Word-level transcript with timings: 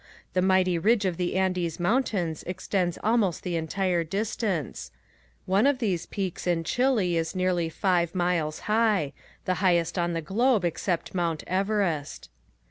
The 0.33 0.41
mighty 0.41 0.79
ridge 0.79 1.05
of 1.05 1.17
the 1.17 1.35
Andes 1.35 1.79
mountains 1.79 2.41
extends 2.47 2.97
almost 3.03 3.43
the 3.43 3.55
entire 3.55 4.03
distance. 4.03 4.89
One 5.45 5.67
of 5.67 5.77
these 5.77 6.07
peaks 6.07 6.47
in 6.47 6.63
Chile 6.63 7.15
is 7.17 7.35
nearly 7.35 7.69
five 7.69 8.15
miles 8.15 8.61
high 8.61 9.13
the 9.45 9.53
highest 9.61 9.99
on 9.99 10.13
the 10.13 10.21
globe 10.23 10.65
except 10.65 11.13
Mount 11.13 11.43
Everest. 11.45 12.29